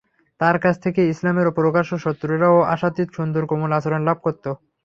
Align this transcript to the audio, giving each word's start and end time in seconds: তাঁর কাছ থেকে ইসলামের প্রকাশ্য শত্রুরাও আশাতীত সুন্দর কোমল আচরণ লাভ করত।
তাঁর 0.39 0.57
কাছ 0.63 0.75
থেকে 0.83 1.01
ইসলামের 1.05 1.47
প্রকাশ্য 1.57 1.91
শত্রুরাও 2.03 2.57
আশাতীত 2.73 3.09
সুন্দর 3.17 3.43
কোমল 3.49 3.71
আচরণ 3.77 4.01
লাভ 4.07 4.17
করত। 4.25 4.45